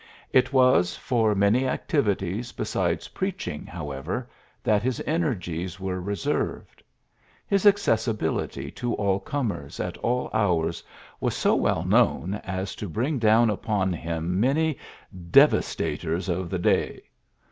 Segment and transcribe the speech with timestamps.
[0.33, 4.27] It was for many activities besides preaching, however,
[4.63, 6.81] that his energies were re served.
[7.45, 10.81] His accessibility to all comers at all hours
[11.19, 14.79] was so well known as to bring down upon him many
[15.15, 17.03] ^^devasta tors of the day.